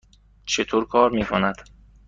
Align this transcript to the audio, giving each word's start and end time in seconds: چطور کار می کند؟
چطور 0.45 0.85
کار 0.85 1.09
می 1.09 1.25
کند؟ 1.25 1.55